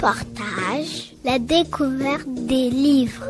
partage 0.00 1.14
la 1.24 1.38
découverte 1.38 2.28
des 2.28 2.70
livres. 2.70 3.24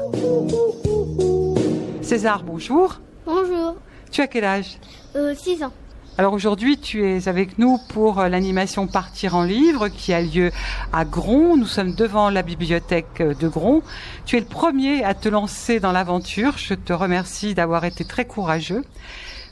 César, 2.02 2.42
bonjour. 2.44 3.00
Bonjour, 3.26 3.76
Tu 4.10 4.20
as 4.20 4.26
quel 4.26 4.44
âge? 4.44 4.78
Euh, 5.16 5.34
6 5.34 5.64
ans. 5.64 5.72
Alors 6.16 6.32
aujourd'hui, 6.32 6.78
tu 6.78 7.06
es 7.06 7.28
avec 7.28 7.58
nous 7.58 7.78
pour 7.90 8.18
euh, 8.18 8.28
l'animation 8.28 8.86
Partir 8.86 9.36
en 9.36 9.44
livre 9.44 9.88
qui 9.88 10.12
a 10.12 10.20
lieu 10.20 10.50
à 10.92 11.04
Gron. 11.04 11.56
Nous 11.56 11.66
sommes 11.66 11.94
devant 11.94 12.28
la 12.28 12.42
bibliothèque 12.42 13.20
euh, 13.20 13.34
de 13.34 13.48
Gron. 13.48 13.82
Tu 14.26 14.36
es 14.36 14.40
le 14.40 14.46
premier 14.46 15.04
à 15.04 15.14
te 15.14 15.28
lancer 15.28 15.80
dans 15.80 15.92
l'aventure. 15.92 16.58
Je 16.58 16.74
te 16.74 16.92
remercie 16.92 17.54
d'avoir 17.54 17.84
été 17.84 18.04
très 18.04 18.24
courageux. 18.24 18.84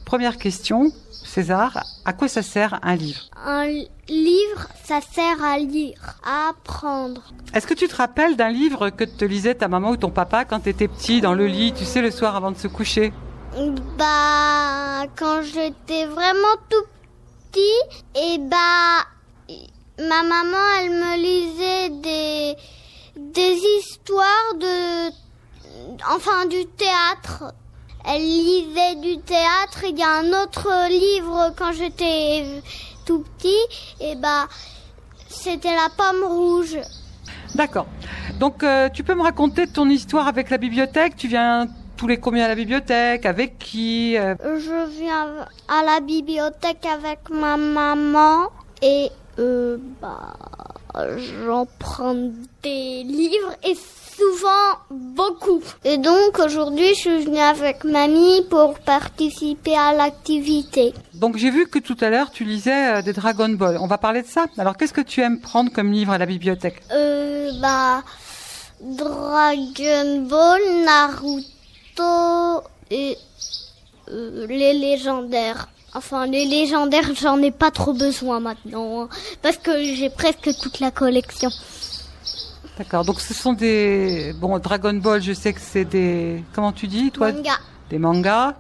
Première 0.06 0.38
question, 0.38 0.92
César, 1.10 1.84
à 2.04 2.12
quoi 2.12 2.28
ça 2.28 2.40
sert 2.40 2.78
un 2.82 2.94
livre? 2.94 3.22
Un 3.44 3.66
livre, 4.08 4.68
ça 4.84 5.00
sert 5.00 5.42
à 5.42 5.58
lire, 5.58 5.98
à 6.24 6.50
apprendre. 6.50 7.24
Est-ce 7.52 7.66
que 7.66 7.74
tu 7.74 7.88
te 7.88 7.96
rappelles 7.96 8.36
d'un 8.36 8.50
livre 8.50 8.90
que 8.90 9.02
te 9.02 9.24
lisait 9.24 9.56
ta 9.56 9.66
maman 9.66 9.90
ou 9.90 9.96
ton 9.96 10.10
papa 10.10 10.44
quand 10.44 10.60
tu 10.60 10.68
étais 10.68 10.86
petit 10.86 11.20
dans 11.20 11.34
le 11.34 11.48
lit, 11.48 11.72
tu 11.72 11.84
sais, 11.84 12.00
le 12.00 12.12
soir 12.12 12.36
avant 12.36 12.52
de 12.52 12.56
se 12.56 12.68
coucher? 12.68 13.12
Bah, 13.98 15.06
quand 15.16 15.42
j'étais 15.42 16.06
vraiment 16.06 16.54
tout 16.70 16.84
petit, 17.50 17.98
et 18.14 18.38
bah, 18.38 19.02
ma 19.98 20.22
maman, 20.22 20.66
elle 20.82 20.90
me 20.90 21.16
lisait 21.16 21.90
des, 21.90 22.56
des 23.16 23.58
histoires 23.80 24.54
de, 24.60 25.08
enfin, 26.14 26.46
du 26.46 26.64
théâtre. 26.64 27.52
Elle 28.08 28.22
lisait 28.22 28.94
du 28.96 29.18
théâtre. 29.18 29.84
Il 29.88 29.98
y 29.98 30.02
a 30.02 30.18
un 30.18 30.42
autre 30.42 30.68
livre 30.88 31.52
quand 31.56 31.72
j'étais 31.72 32.44
tout 33.04 33.24
petit, 33.38 33.62
et 34.00 34.14
bah, 34.16 34.48
c'était 35.28 35.74
la 35.74 35.88
pomme 35.96 36.24
rouge. 36.24 36.78
D'accord. 37.54 37.86
Donc 38.38 38.62
euh, 38.62 38.88
tu 38.88 39.02
peux 39.02 39.14
me 39.14 39.22
raconter 39.22 39.66
ton 39.66 39.88
histoire 39.88 40.28
avec 40.28 40.50
la 40.50 40.58
bibliothèque? 40.58 41.16
Tu 41.16 41.28
viens 41.28 41.68
tous 41.96 42.06
les 42.06 42.18
combien 42.18 42.44
à 42.44 42.48
la 42.48 42.54
bibliothèque? 42.54 43.24
Avec 43.24 43.58
qui 43.58 44.16
Euh, 44.18 44.34
Je 44.42 44.88
viens 45.00 45.46
à 45.68 45.82
la 45.82 46.00
bibliothèque 46.00 46.84
avec 46.84 47.30
ma 47.30 47.56
maman 47.56 48.48
et 48.82 49.10
euh, 49.38 49.78
bah, 50.02 50.34
j'emprunte 51.16 52.32
des 52.62 53.02
livres 53.04 53.54
et 53.64 53.76
souvent 54.16 54.78
beaucoup. 54.90 55.62
Et 55.84 55.98
donc 55.98 56.38
aujourd'hui 56.38 56.88
je 56.94 57.00
suis 57.00 57.24
venue 57.24 57.38
avec 57.38 57.84
mamie 57.84 58.42
pour 58.48 58.78
participer 58.78 59.76
à 59.76 59.92
l'activité. 59.92 60.94
Donc 61.14 61.36
j'ai 61.36 61.50
vu 61.50 61.68
que 61.68 61.78
tout 61.78 61.96
à 62.00 62.10
l'heure 62.10 62.30
tu 62.30 62.44
lisais 62.44 62.96
euh, 62.96 63.02
des 63.02 63.12
Dragon 63.12 63.48
Ball. 63.48 63.78
On 63.80 63.86
va 63.86 63.98
parler 63.98 64.22
de 64.22 64.26
ça. 64.26 64.46
Alors 64.58 64.76
qu'est-ce 64.76 64.94
que 64.94 65.00
tu 65.00 65.20
aimes 65.20 65.40
prendre 65.40 65.70
comme 65.70 65.92
livre 65.92 66.12
à 66.12 66.18
la 66.18 66.26
bibliothèque? 66.26 66.82
Euh, 66.92 67.50
bah, 67.60 68.02
Dragon 68.80 70.26
Ball, 70.28 70.60
Naruto 70.84 72.62
et 72.90 73.18
euh, 74.10 74.46
les 74.46 74.72
légendaires. 74.72 75.68
Enfin, 75.96 76.26
les 76.26 76.44
légendaires, 76.44 77.08
j'en 77.14 77.40
ai 77.42 77.50
pas 77.50 77.70
trop 77.70 77.92
besoin 77.94 78.38
maintenant. 78.40 79.02
hein, 79.02 79.08
parce 79.42 79.56
que 79.56 79.72
j'ai 79.82 80.10
presque 80.10 80.50
toute 80.60 80.78
la 80.80 80.90
collection. 80.90 81.50
D'accord. 82.76 83.04
Donc 83.06 83.20
ce 83.20 83.32
sont 83.32 83.54
des 83.54 84.34
bon 84.34 84.58
Dragon 84.58 84.92
Ball. 84.94 85.22
Je 85.22 85.32
sais 85.32 85.52
que 85.54 85.60
c'est 85.60 85.86
des 85.86 86.44
comment 86.54 86.72
tu 86.72 86.86
dis 86.86 87.10
toi? 87.10 87.32
Manga. 87.32 87.56
Des 87.88 87.98
mangas. 87.98 88.54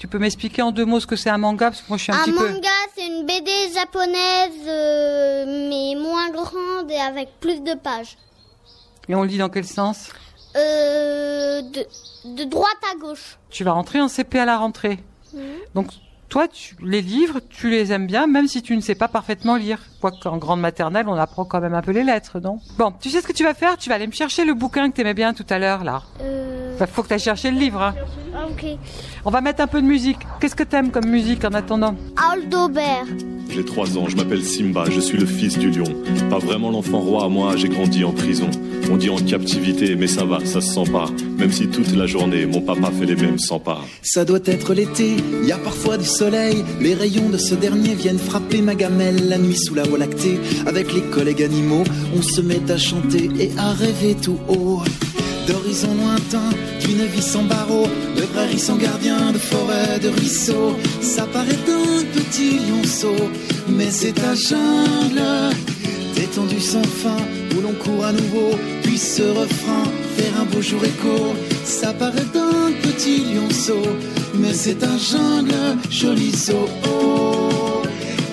Tu 0.00 0.08
peux 0.08 0.18
m'expliquer 0.18 0.62
en 0.62 0.72
deux 0.72 0.84
mots 0.84 0.98
ce 0.98 1.06
que 1.06 1.14
c'est 1.16 1.30
un 1.30 1.38
manga? 1.38 1.70
Parce 1.70 1.80
que 1.82 1.88
moi 1.88 1.96
je 1.96 2.02
suis 2.02 2.12
un, 2.12 2.16
Un 2.16 2.24
petit 2.24 2.32
peu. 2.32 2.48
manga, 2.50 2.68
c'est 2.96 3.06
une 3.06 3.24
BD 3.24 3.50
japonaise, 3.72 4.66
euh, 4.66 5.68
mais 5.70 5.94
moins 6.00 6.28
grande 6.30 6.90
et 6.90 6.96
avec 6.98 7.38
plus 7.38 7.60
de 7.62 7.74
pages. 7.74 8.16
Et 9.08 9.14
on 9.14 9.22
lit 9.22 9.38
dans 9.38 9.48
quel 9.48 9.64
sens? 9.64 10.08
Euh, 10.56 11.62
de, 11.62 11.86
de 12.36 12.44
droite 12.44 12.76
à 12.92 12.98
gauche. 12.98 13.38
Tu 13.50 13.62
vas 13.62 13.72
rentrer 13.72 14.00
en 14.00 14.08
CP 14.08 14.38
à 14.40 14.44
la 14.44 14.58
rentrée. 14.58 14.98
Mhm. 15.32 15.40
Donc 15.76 15.86
toi, 16.28 16.48
tu, 16.48 16.74
les 16.82 17.02
livres, 17.02 17.40
tu 17.50 17.70
les 17.70 17.92
aimes 17.92 18.06
bien, 18.06 18.26
même 18.26 18.48
si 18.48 18.62
tu 18.62 18.76
ne 18.76 18.80
sais 18.80 18.94
pas 18.94 19.08
parfaitement 19.08 19.56
lire. 19.56 19.78
Quoique 20.00 20.26
en 20.28 20.36
grande 20.38 20.60
maternelle, 20.60 21.06
on 21.08 21.14
apprend 21.14 21.44
quand 21.44 21.60
même 21.60 21.74
un 21.74 21.82
peu 21.82 21.92
les 21.92 22.02
lettres, 22.04 22.40
non? 22.40 22.58
Bon, 22.78 22.92
tu 23.00 23.10
sais 23.10 23.20
ce 23.20 23.26
que 23.26 23.32
tu 23.32 23.44
vas 23.44 23.54
faire? 23.54 23.76
Tu 23.76 23.88
vas 23.88 23.94
aller 23.96 24.06
me 24.06 24.12
chercher 24.12 24.44
le 24.44 24.54
bouquin 24.54 24.90
que 24.90 24.96
tu 24.96 25.00
aimais 25.02 25.14
bien 25.14 25.32
tout 25.34 25.46
à 25.48 25.58
l'heure, 25.58 25.84
là. 25.84 26.02
Euh, 26.20 26.74
Enfin, 26.74 26.86
faut 26.86 27.02
que 27.02 27.08
tu 27.08 27.14
ailles 27.14 27.20
chercher 27.20 27.50
le 27.52 27.58
livre. 27.58 27.80
Hein. 27.80 27.94
ah, 28.36 28.46
ok. 28.50 28.66
On 29.24 29.30
va 29.30 29.40
mettre 29.40 29.62
un 29.62 29.68
peu 29.68 29.80
de 29.80 29.86
musique. 29.86 30.18
Qu'est-ce 30.40 30.56
que 30.56 30.64
t'aimes 30.64 30.90
comme 30.90 31.06
musique 31.06 31.44
en 31.44 31.52
attendant? 31.54 31.94
Aldobert. 32.32 33.06
J'ai 33.54 33.64
trois 33.64 33.96
ans, 33.96 34.08
je 34.08 34.16
m'appelle 34.16 34.42
Simba, 34.42 34.86
je 34.90 34.98
suis 34.98 35.16
le 35.16 35.26
fils 35.26 35.56
du 35.56 35.70
lion. 35.70 35.84
Pas 36.28 36.38
vraiment 36.38 36.72
l'enfant 36.72 36.98
roi, 36.98 37.28
moi 37.28 37.54
j'ai 37.56 37.68
grandi 37.68 38.02
en 38.02 38.10
prison. 38.10 38.50
On 38.90 38.96
dit 38.96 39.10
en 39.10 39.16
captivité, 39.16 39.94
mais 39.94 40.08
ça 40.08 40.24
va, 40.24 40.44
ça 40.44 40.60
se 40.60 40.72
sent 40.72 40.90
pas. 40.90 41.06
Même 41.38 41.52
si 41.52 41.68
toute 41.68 41.94
la 41.94 42.06
journée, 42.06 42.46
mon 42.46 42.60
papa 42.60 42.90
fait 42.90 43.06
les 43.06 43.14
mêmes 43.14 43.38
100 43.38 43.60
pas. 43.60 43.84
Ça 44.02 44.24
doit 44.24 44.40
être 44.44 44.74
l'été, 44.74 45.18
y 45.44 45.52
a 45.52 45.58
parfois 45.58 45.98
du 45.98 46.04
soleil. 46.04 46.64
Les 46.80 46.94
rayons 46.94 47.28
de 47.28 47.38
ce 47.38 47.54
dernier 47.54 47.94
viennent 47.94 48.18
frapper 48.18 48.60
ma 48.60 48.74
gamelle 48.74 49.28
la 49.28 49.38
nuit 49.38 49.56
sous 49.56 49.74
la 49.74 49.84
voie 49.84 49.98
lactée. 49.98 50.40
Avec 50.66 50.92
les 50.92 51.02
collègues 51.02 51.44
animaux, 51.44 51.84
on 52.16 52.22
se 52.22 52.40
met 52.40 52.68
à 52.72 52.76
chanter 52.76 53.30
et 53.38 53.52
à 53.56 53.72
rêver 53.72 54.16
tout 54.20 54.38
haut. 54.48 54.82
D'horizons 55.46 55.94
lointains, 55.94 56.56
d'une 56.80 57.04
vie 57.04 57.22
sans 57.22 57.42
barreaux, 57.42 57.88
de 58.16 58.22
prairies 58.22 58.58
sans 58.58 58.76
gardien, 58.76 59.32
de 59.32 59.38
forêts, 59.38 59.98
de 60.00 60.08
ruisseaux. 60.08 60.76
Ça 61.02 61.26
paraît 61.26 61.58
un 61.68 62.02
petit 62.16 62.58
lionceau, 62.66 63.30
mais 63.68 63.90
c'est 63.90 64.18
un 64.24 64.34
jungle 64.34 65.54
détendu 66.14 66.60
sans 66.60 66.82
fin, 66.82 67.16
où 67.56 67.60
l'on 67.60 67.72
court 67.72 68.06
à 68.06 68.12
nouveau, 68.12 68.52
puis 68.82 68.96
ce 68.96 69.22
refrain, 69.22 69.84
faire 70.16 70.40
un 70.40 70.44
beau 70.44 70.62
jour 70.62 70.82
écho. 70.84 71.34
Ça 71.64 71.92
paraît 71.92 72.30
d'un 72.32 72.72
petit 72.82 73.24
lionceau, 73.34 73.82
mais 74.34 74.54
c'est 74.54 74.82
un 74.82 74.96
jungle, 74.96 75.78
joli 75.90 76.30
zoo, 76.30 76.66
oh, 76.86 77.82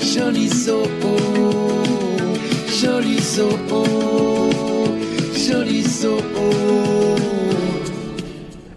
joli 0.01 0.47
zoo, 0.47 0.83
joli 2.81 3.21
joli. 3.21 3.51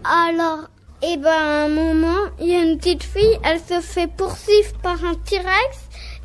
Alors, 0.07 0.69
eh 1.03 1.17
ben, 1.17 1.31
à 1.31 1.65
un 1.65 1.69
moment, 1.69 2.29
il 2.39 2.49
y 2.49 2.55
a 2.55 2.63
une 2.63 2.77
petite 2.77 3.03
fille, 3.03 3.39
elle 3.43 3.59
se 3.59 3.81
fait 3.81 4.07
poursuivre 4.07 4.75
par 4.83 5.03
un 5.03 5.15
T-Rex 5.15 5.79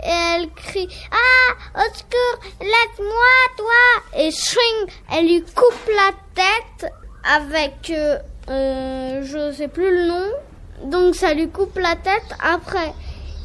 et 0.03 0.09
elle 0.09 0.49
crie 0.49 0.89
Ah, 1.13 1.79
au 1.79 1.93
secours, 1.93 2.49
laisse-moi, 2.59 3.55
toi 3.55 4.19
Et 4.19 4.31
swing, 4.31 4.93
elle 5.13 5.27
lui 5.27 5.41
coupe 5.55 5.89
la 5.95 6.11
tête 6.35 6.91
avec, 7.23 7.89
euh, 7.91 8.17
euh, 8.49 9.23
je 9.23 9.55
sais 9.55 9.69
plus 9.69 9.89
le 9.89 10.07
nom. 10.07 10.27
Donc 10.91 11.15
ça 11.15 11.33
lui 11.33 11.49
coupe 11.49 11.77
la 11.77 11.95
tête. 11.95 12.35
Après, 12.43 12.93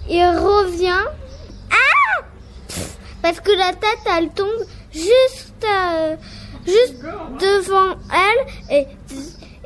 il 0.08 0.24
revient. 0.24 1.04
Ah 1.70 2.22
Parce 3.22 3.38
que 3.38 3.52
la 3.52 3.72
tête, 3.72 4.00
elle 4.18 4.30
tombe 4.30 4.66
juste, 4.92 5.64
euh, 5.64 6.16
juste 6.66 7.00
devant 7.38 7.94
elle 8.10 8.76
et 8.76 8.86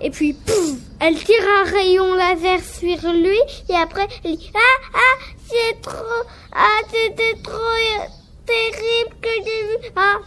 et 0.00 0.10
puis 0.10 0.32
pouf, 0.32 0.76
elle 1.00 1.16
tire 1.16 1.44
rayon 1.64 2.14
laser 2.14 2.60
sur 2.62 3.12
lui 3.12 3.38
et 3.68 3.74
après 3.74 4.06
elle 4.24 4.36
dit 4.36 4.50
ah 4.54 4.86
ah 4.94 5.24
c'est 5.46 5.80
trop 5.80 6.26
ah 6.52 6.80
c'était 6.90 7.40
trop 7.42 8.08
terrible 8.46 9.16
que 9.20 9.28
j'ai 9.36 9.88
vu. 9.88 9.92
Ah 9.96 10.18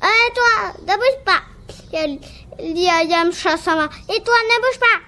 ah 0.00 0.30
toi 0.34 0.72
ne 0.82 0.94
bouge 0.94 1.24
pas. 1.24 1.42
Et 1.92 1.96
elle, 1.96 2.18
elle 2.58 2.74
dit 2.74 2.88
à 2.88 3.04
Yamcha 3.04 3.56
Sama 3.56 3.88
et 4.08 4.22
toi 4.22 4.34
ne 4.48 4.60
bouge 4.60 4.80
pas. 4.80 5.00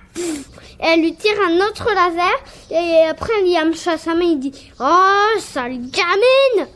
Et 0.80 0.88
elle 0.88 1.00
lui 1.00 1.14
tire 1.14 1.38
un 1.46 1.56
autre 1.66 1.88
laser 1.94 2.38
et 2.70 3.08
après 3.08 3.42
Yamcha 3.44 3.98
Sama 3.98 4.24
il 4.24 4.40
dit 4.40 4.70
oh 4.80 5.38
sale 5.38 5.78
gamine. 5.90 6.68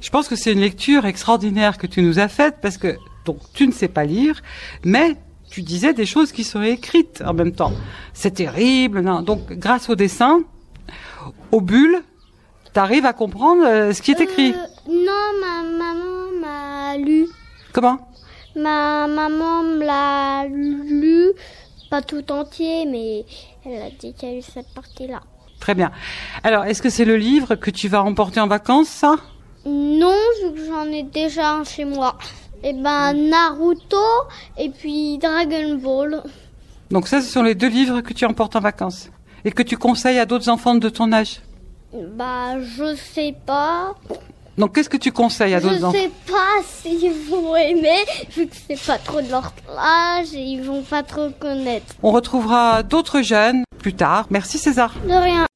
Je 0.00 0.10
pense 0.10 0.28
que 0.28 0.36
c'est 0.36 0.52
une 0.52 0.60
lecture 0.60 1.06
extraordinaire 1.06 1.78
que 1.78 1.86
tu 1.86 2.02
nous 2.02 2.18
as 2.18 2.28
faite 2.28 2.56
parce 2.60 2.78
que 2.78 2.96
donc 3.24 3.38
tu 3.54 3.66
ne 3.66 3.72
sais 3.72 3.88
pas 3.88 4.04
lire, 4.04 4.42
mais 4.84 5.16
tu 5.52 5.60
disais 5.60 5.92
des 5.92 6.06
choses 6.06 6.32
qui 6.32 6.44
seraient 6.44 6.72
écrites 6.72 7.22
en 7.26 7.34
même 7.34 7.52
temps. 7.52 7.74
C'est 8.14 8.30
terrible. 8.30 9.00
Non. 9.00 9.20
Donc 9.20 9.52
grâce 9.52 9.90
au 9.90 9.94
dessin, 9.94 10.40
aux 11.52 11.60
bulles, 11.60 12.02
tu 12.72 12.80
arrives 12.80 13.04
à 13.04 13.12
comprendre 13.12 13.62
euh, 13.66 13.92
ce 13.92 14.00
qui 14.00 14.12
est 14.12 14.20
écrit. 14.20 14.54
Euh, 14.54 14.66
non 14.88 15.28
ma 15.42 15.62
maman 15.62 16.40
m'a 16.40 16.96
lu 16.96 17.26
Comment? 17.74 17.98
Ma 18.56 19.06
maman 19.06 19.62
me 19.62 19.84
l'a 19.84 20.46
lu, 20.46 21.28
pas 21.90 22.00
tout 22.00 22.32
entier, 22.32 22.86
mais 22.86 23.26
elle 23.66 23.82
a 23.82 23.90
dit 23.90 24.14
qu'il 24.14 24.28
y 24.30 24.32
a 24.32 24.38
eu 24.38 24.42
cette 24.42 24.72
partie-là. 24.74 25.20
Très 25.60 25.74
bien. 25.74 25.92
Alors, 26.42 26.64
est-ce 26.64 26.82
que 26.82 26.90
c'est 26.90 27.04
le 27.04 27.16
livre 27.16 27.54
que 27.54 27.70
tu 27.70 27.88
vas 27.88 28.02
emporter 28.02 28.40
en 28.40 28.48
vacances, 28.48 28.88
ça? 28.88 29.16
Non, 29.64 30.16
vu 30.42 30.54
que 30.54 30.66
j'en 30.66 30.86
ai 30.86 31.02
déjà 31.02 31.52
un 31.52 31.64
chez 31.64 31.84
moi. 31.84 32.18
Et 32.64 32.72
ben 32.72 33.12
Naruto 33.14 33.96
et 34.56 34.70
puis 34.70 35.18
Dragon 35.18 35.74
Ball. 35.76 36.22
Donc 36.90 37.08
ça, 37.08 37.20
ce 37.20 37.28
sont 37.28 37.42
les 37.42 37.54
deux 37.54 37.68
livres 37.68 38.00
que 38.02 38.12
tu 38.12 38.24
emportes 38.24 38.54
en 38.54 38.60
vacances 38.60 39.10
et 39.44 39.50
que 39.50 39.62
tu 39.62 39.76
conseilles 39.76 40.18
à 40.18 40.26
d'autres 40.26 40.48
enfants 40.48 40.74
de 40.74 40.88
ton 40.88 41.12
âge. 41.12 41.40
Bah 41.92 42.60
je 42.60 42.94
sais 42.94 43.34
pas. 43.44 43.94
Donc 44.58 44.74
qu'est-ce 44.74 44.88
que 44.88 44.96
tu 44.96 45.10
conseilles 45.10 45.54
à 45.54 45.60
Je 45.60 45.68
d'autres 45.68 45.84
enfants 45.84 45.98
sais 45.98 46.10
pas 46.30 46.62
s'ils 46.64 47.12
vont 47.28 47.56
aimer, 47.56 48.04
vu 48.36 48.46
que 48.46 48.54
c'est 48.68 48.86
pas 48.86 48.98
trop 48.98 49.20
de 49.20 49.30
leur 49.30 49.52
âge 49.76 50.34
et 50.34 50.42
ils 50.42 50.62
vont 50.62 50.82
pas 50.82 51.02
trop 51.02 51.30
connaître. 51.30 51.94
On 52.02 52.12
retrouvera 52.12 52.82
d'autres 52.82 53.22
jeunes 53.22 53.64
plus 53.78 53.94
tard. 53.94 54.26
Merci 54.30 54.58
César. 54.58 54.94
De 55.04 55.12
rien. 55.12 55.46